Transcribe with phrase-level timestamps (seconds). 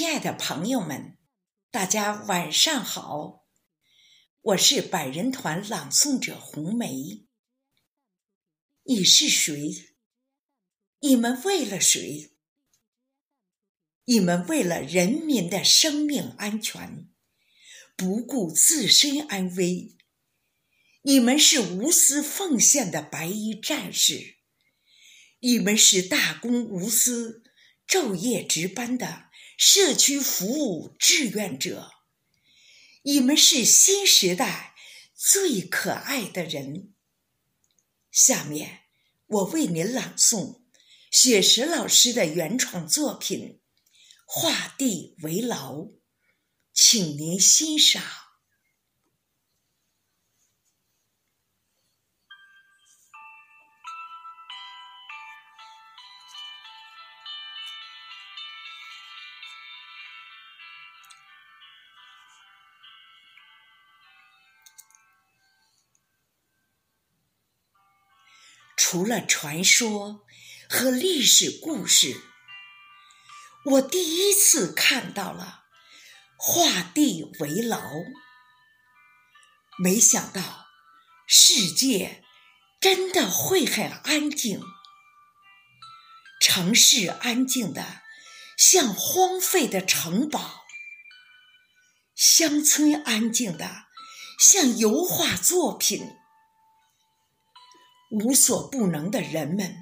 [0.00, 1.18] 亲爱的朋友们，
[1.70, 3.44] 大家晚上好！
[4.40, 7.26] 我是百人团朗诵者红梅。
[8.84, 9.92] 你是谁？
[11.00, 12.32] 你们为了谁？
[14.06, 17.10] 你们为了人民的生命安全，
[17.94, 19.98] 不顾自身安危。
[21.02, 24.38] 你们是无私奉献的白衣战士，
[25.40, 27.42] 你们是大公无私、
[27.86, 29.28] 昼夜值班的
[29.62, 31.92] 社区服务志愿者，
[33.02, 34.74] 你们是新时代
[35.14, 36.94] 最可爱的人。
[38.10, 38.84] 下面，
[39.26, 40.62] 我为您朗诵
[41.10, 43.60] 雪石老师的原创作品。
[44.24, 45.88] 画地为牢，
[46.72, 48.02] 请您欣赏。
[68.92, 70.26] 除了传说
[70.68, 72.24] 和历史故事。
[73.64, 75.66] 我第一次看到了
[76.36, 77.80] 画地为牢，
[79.78, 80.66] 没想到
[81.28, 82.24] 世界
[82.80, 84.60] 真的会很安静，
[86.40, 88.02] 城市安静的
[88.58, 90.64] 像荒废的城堡，
[92.16, 93.84] 乡村安静的
[94.40, 96.02] 像油画作品，
[98.10, 99.76] 无所不能的人们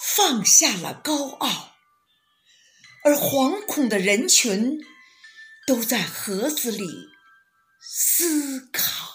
[0.00, 1.74] 放下了高傲。
[3.04, 4.80] 而惶恐的人群
[5.66, 6.84] 都在盒子里
[7.80, 9.08] 思考。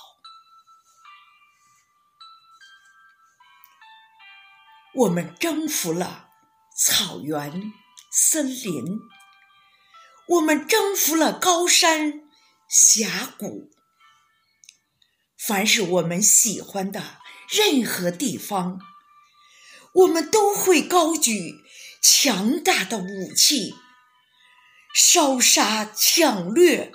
[4.95, 6.29] 我们征服了
[6.77, 7.73] 草原、
[8.11, 8.99] 森林，
[10.27, 12.21] 我们征服了高山、
[12.69, 13.71] 峡谷。
[15.37, 17.17] 凡是我们喜欢的
[17.55, 18.79] 任何地方，
[19.93, 21.61] 我们都会高举。
[22.01, 23.75] 强大的武器，
[24.93, 26.91] 烧杀抢掠，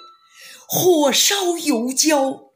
[0.69, 2.52] 火烧油焦。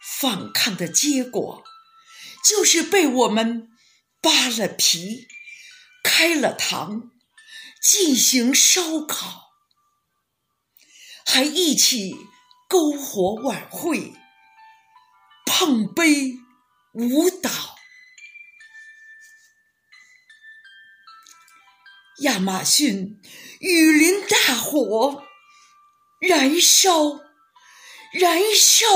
[0.00, 1.64] 反抗的结果，
[2.44, 3.68] 就是被我们
[4.20, 5.26] 扒了皮、
[6.04, 7.10] 开了膛，
[7.82, 9.54] 进行烧烤，
[11.26, 12.14] 还一起
[12.68, 14.12] 篝火晚会、
[15.44, 16.38] 碰杯
[16.94, 17.50] 舞蹈。
[22.18, 23.20] 亚马逊
[23.60, 25.24] 雨林大火
[26.20, 27.20] 燃烧，
[28.12, 28.86] 燃烧，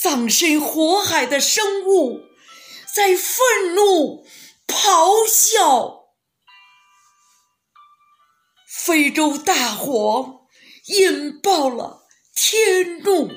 [0.00, 2.20] 葬身火海的生物
[2.94, 4.26] 在愤怒
[4.66, 6.14] 咆哮。
[8.66, 10.46] 非洲大火
[10.86, 13.30] 引爆了天怒，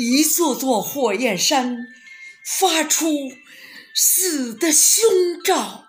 [0.00, 1.86] 一座座火焰山
[2.58, 3.32] 发出。
[4.00, 5.86] 死的凶兆，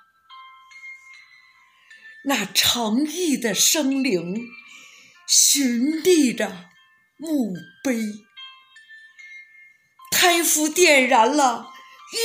[2.24, 4.47] 那诚意的生灵
[5.28, 6.70] 寻觅着
[7.18, 7.53] 墓
[7.84, 8.02] 碑，
[10.12, 11.72] 开福点燃了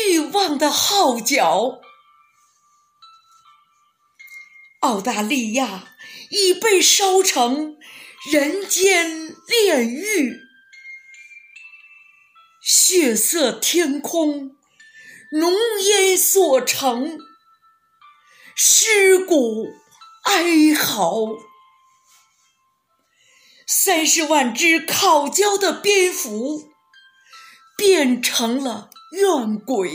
[0.08, 1.82] 欲望的号角。
[4.80, 5.94] 澳大利亚
[6.30, 7.76] 已被烧成
[8.32, 10.40] 人间炼狱，
[12.64, 14.56] 血色天空。
[15.32, 15.52] 浓
[15.82, 17.18] 烟所成，
[18.54, 19.66] 尸骨
[20.22, 21.26] 哀嚎。
[23.66, 26.70] 三十万只烤焦的蝙蝠
[27.76, 29.90] 变成了怨鬼，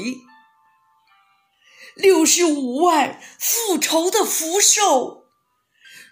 [1.96, 5.30] 六十五万复仇的福寿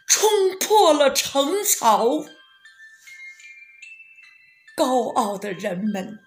[0.08, 2.26] 冲破了城槽。
[4.74, 6.20] 高傲的人们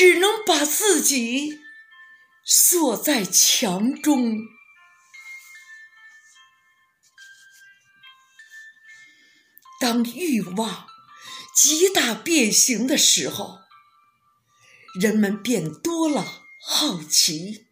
[0.00, 1.60] 只能把自己。
[2.42, 4.38] 锁在墙中。
[9.78, 10.86] 当欲望
[11.54, 13.58] 极大变形的时候，
[14.98, 17.66] 人们便多了好奇。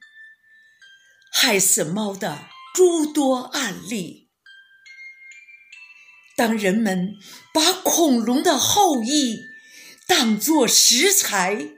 [1.32, 4.28] 害死猫的诸多案例。
[6.36, 7.14] 当人们
[7.54, 9.46] 把恐龙的后裔
[10.06, 11.70] 当作食材。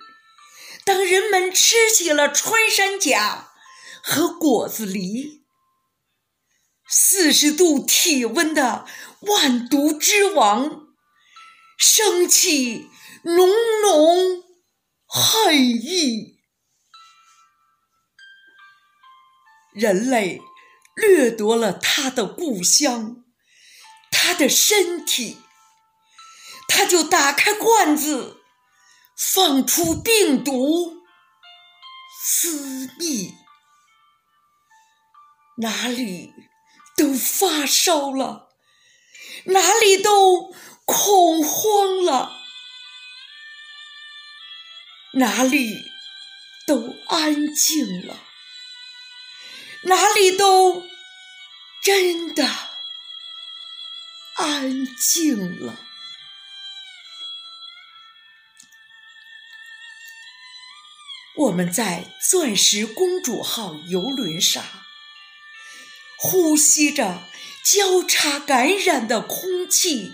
[0.91, 3.53] 当人们吃起了穿山甲
[4.03, 5.43] 和果子狸，
[6.89, 8.85] 四十度体温的
[9.21, 10.89] 万毒之王，
[11.79, 12.91] 升起
[13.23, 13.49] 浓
[13.85, 14.43] 浓
[15.07, 16.41] 恨意。
[19.73, 20.43] 人类
[20.97, 23.23] 掠夺了他的故乡，
[24.11, 25.39] 他的身体，
[26.67, 28.40] 他就打开罐子，
[29.21, 31.05] 放出病毒，
[32.25, 33.35] 私密，
[35.59, 36.33] 哪里
[36.97, 38.49] 都发烧了，
[39.45, 40.55] 哪里都
[40.87, 42.41] 恐慌了，
[45.13, 45.77] 哪里
[46.67, 48.17] 都安静了。
[49.83, 50.83] 哪里都
[51.83, 52.47] 真的
[54.35, 55.90] 安静了。
[61.41, 64.63] 我们在“钻石公主号”游轮上，
[66.19, 67.23] 呼吸着
[67.65, 70.13] 交叉感染的空气；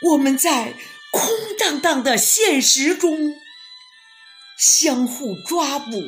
[0.00, 0.72] 我们在
[1.12, 3.34] 空荡荡的现实中，
[4.56, 6.02] 相互抓捕。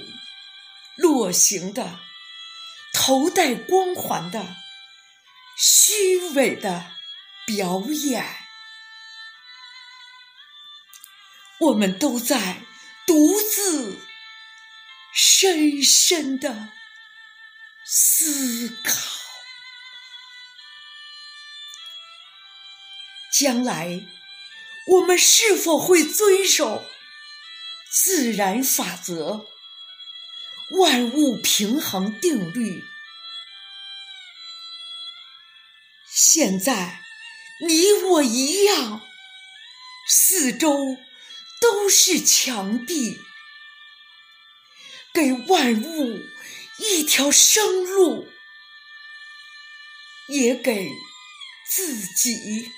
[0.96, 1.98] 落行的、
[2.94, 4.56] 头戴光环的、
[5.58, 6.92] 虚伪的
[7.46, 8.24] 表演，
[11.60, 12.62] 我们都在
[13.10, 13.98] 独自
[15.12, 16.68] 深深的
[17.84, 18.92] 思考：
[23.36, 24.06] 将来
[24.86, 26.84] 我们是否会遵守
[27.92, 29.44] 自然法则？
[30.78, 32.84] 万物平衡定律。
[36.14, 37.02] 现在，
[37.66, 39.02] 你我一样，
[40.08, 40.96] 四周
[41.60, 43.20] 都是墙壁，
[45.12, 46.20] 给万物
[46.78, 48.28] 一条生路，
[50.28, 50.88] 也给
[51.70, 52.72] 自己。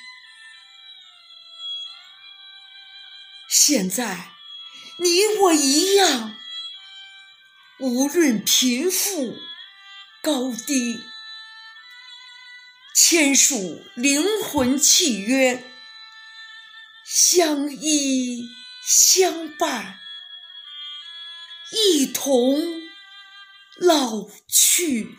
[3.48, 4.32] 现在，
[4.98, 6.36] 你我一样。
[7.78, 9.36] 无论贫富
[10.22, 11.02] 高低，
[12.94, 15.64] 签署灵魂契约，
[17.04, 18.48] 相依
[18.84, 20.00] 相伴，
[21.70, 22.60] 一同
[23.76, 25.16] 老去。